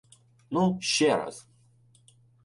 [0.51, 1.47] —Ну, ще раз!